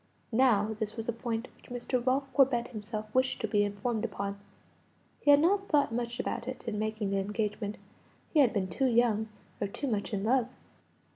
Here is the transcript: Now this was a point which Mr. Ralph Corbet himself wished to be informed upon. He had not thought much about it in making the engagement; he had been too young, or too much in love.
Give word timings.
Now 0.33 0.75
this 0.79 0.97
was 0.97 1.07
a 1.07 1.13
point 1.13 1.47
which 1.55 1.69
Mr. 1.69 2.03
Ralph 2.03 2.27
Corbet 2.33 2.69
himself 2.69 3.13
wished 3.13 3.39
to 3.41 3.47
be 3.47 3.63
informed 3.63 4.03
upon. 4.03 4.39
He 5.19 5.29
had 5.29 5.39
not 5.39 5.67
thought 5.69 5.93
much 5.93 6.19
about 6.19 6.47
it 6.47 6.67
in 6.67 6.79
making 6.79 7.11
the 7.11 7.19
engagement; 7.19 7.77
he 8.33 8.39
had 8.39 8.51
been 8.51 8.67
too 8.67 8.87
young, 8.87 9.29
or 9.61 9.67
too 9.67 9.85
much 9.85 10.11
in 10.11 10.23
love. 10.23 10.47